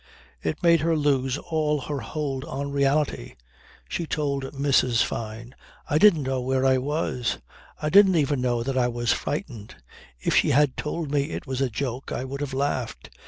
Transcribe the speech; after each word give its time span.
It 0.41 0.63
made 0.63 0.81
her 0.81 0.95
lose 0.97 1.37
all 1.37 1.81
her 1.81 1.99
hold 1.99 2.43
on 2.45 2.71
reality. 2.71 3.35
She 3.87 4.07
told 4.07 4.45
Mrs. 4.45 5.03
Fyne: 5.03 5.53
"I 5.87 5.99
didn't 5.99 6.23
know 6.23 6.41
where 6.41 6.65
I 6.65 6.79
was. 6.79 7.37
I 7.79 7.91
didn't 7.91 8.15
even 8.15 8.41
know 8.41 8.63
that 8.63 8.79
I 8.79 8.87
was 8.87 9.13
frightened. 9.13 9.75
If 10.19 10.35
she 10.35 10.49
had 10.49 10.75
told 10.75 11.11
me 11.11 11.25
it 11.29 11.45
was 11.45 11.61
a 11.61 11.69
joke 11.69 12.11
I 12.11 12.23
would 12.23 12.41
have 12.41 12.51
laughed. 12.55 13.11